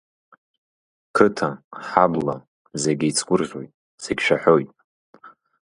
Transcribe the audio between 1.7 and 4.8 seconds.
ҳабла, зегь еицгәрӷьоит, зегь шәаҳәоит.